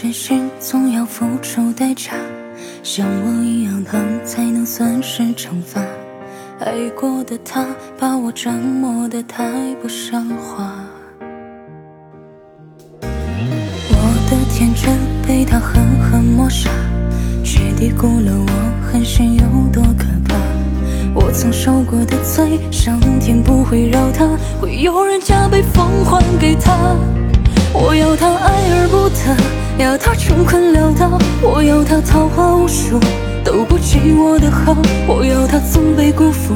[0.00, 2.12] 真心，总要付出代价。
[2.84, 5.82] 像我一样疼，才能算是惩罚。
[6.60, 7.66] 爱过的他，
[7.98, 9.42] 把我折磨得太
[9.82, 10.72] 不像话。
[13.02, 13.98] 我
[14.30, 16.70] 的天真被他狠狠抹杀，
[17.42, 18.52] 却低估了我
[18.92, 20.36] 狠心有多可怕。
[21.12, 24.28] 我曾受过的罪，上天不会饶他，
[24.60, 26.94] 会有人加倍奉还给他。
[27.74, 28.47] 我要他爱
[29.08, 29.34] 不得，
[29.82, 33.00] 要他穷困潦倒，我要他桃花无数，
[33.42, 34.76] 都不及我的好。
[35.06, 36.52] 我要他总被辜负，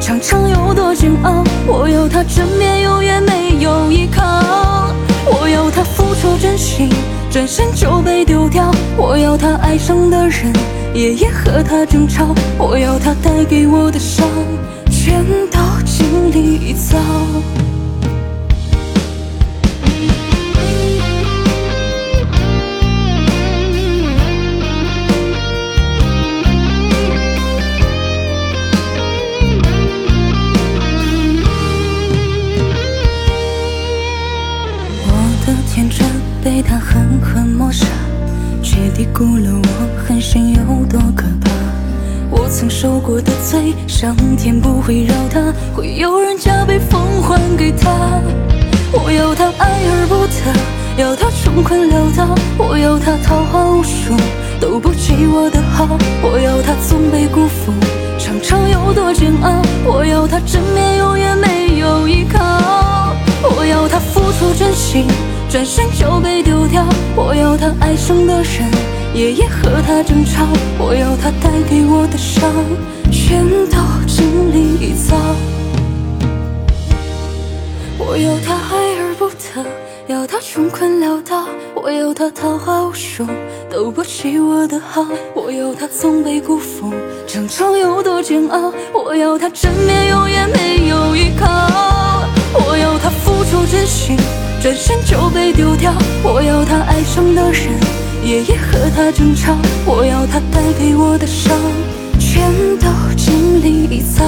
[0.00, 1.42] 常常有多煎熬。
[1.66, 4.22] 我要他枕边永远没有依靠。
[5.26, 6.88] 我要他付出真心，
[7.28, 8.70] 转身就被丢掉。
[8.96, 10.52] 我要他爱上的人
[10.94, 12.32] 夜夜和他争吵。
[12.56, 14.24] 我要他带给我的伤，
[14.92, 16.96] 全都经历一遭。
[35.76, 36.06] 天真
[36.42, 37.86] 被他狠狠抹杀，
[38.62, 41.50] 却低估了我狠心有多可怕。
[42.30, 47.90] 我曾受过的罪，上天不会饶他，会有人加倍奉还给他。
[48.90, 54.16] 我要他爱而不得，要他穷困潦倒，我要他桃花无数，
[54.58, 55.86] 都不及我的好。
[56.22, 57.70] 我要他总被辜负，
[58.18, 59.60] 常常有多煎熬。
[59.84, 60.95] 我要他枕边
[67.14, 68.70] 我要他爱上的人
[69.14, 70.46] 夜夜和他争吵。
[70.78, 72.52] 我要他带给我的伤，
[73.10, 75.16] 全都经历一遭。
[77.98, 79.66] 我要他爱而不得，
[80.06, 81.46] 要他穷困潦倒。
[81.74, 83.26] 我要他桃花无数，
[83.70, 85.06] 都不及我的好。
[85.34, 86.92] 我要他总被辜负，
[87.26, 88.72] 常常有多煎熬。
[88.92, 91.46] 我要他枕边永远没有依靠。
[92.54, 94.16] 我要他付出真心，
[94.66, 95.94] 转身就被丢掉。
[96.24, 97.68] 我要他爱上的人
[98.24, 99.56] 夜夜和他争吵。
[99.84, 101.56] 我要他带给我的伤，
[102.18, 102.50] 全
[102.80, 104.24] 都经历一遭。